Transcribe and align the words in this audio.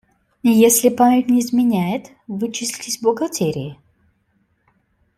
Если 0.41 0.89
память 0.89 1.27
мне 1.27 1.41
изменяет, 1.41 2.07
Вы 2.25 2.51
числитесь 2.51 2.97
в 2.97 3.01
бухгалтерии? 3.03 3.77